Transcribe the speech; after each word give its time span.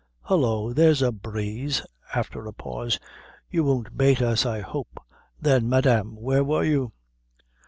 "Hollo! 0.21 0.73
there's 0.73 1.03
a 1.03 1.11
breeze!" 1.11 1.83
After 2.15 2.47
a 2.47 2.53
pause, 2.53 2.97
"You 3.51 3.63
won't 3.63 3.95
bate 3.95 4.19
us, 4.19 4.47
I 4.47 4.61
hope. 4.61 4.99
Then, 5.39 5.69
madame, 5.69 6.15
where 6.15 6.43
were 6.43 6.63
you?" 6.63 6.93